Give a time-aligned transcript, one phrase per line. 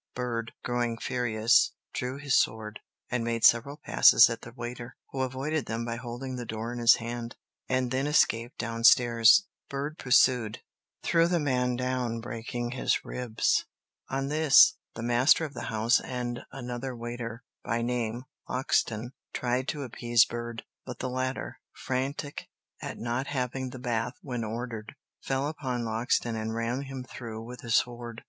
[0.15, 2.79] Bird, growing furious, drew his sword,
[3.11, 6.79] and made several passes at the waiter, who avoided them by holding the door in
[6.79, 7.35] his hand,
[7.69, 9.45] and then escaped down stairs.
[9.69, 10.63] Bird pursued,
[11.03, 13.65] threw the man down, breaking his ribs.
[14.09, 19.83] On this the master of the house and another waiter, by name Loxton, tried to
[19.83, 22.47] appease Bird, but the latter, frantic
[22.81, 27.61] at not having the bath when ordered, fell upon Loxton and ran him through with
[27.61, 28.19] his sword.